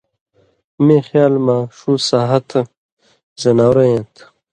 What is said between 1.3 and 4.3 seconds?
مہ ݜُو سہتہۡ زناؤرہ ایں تھہ،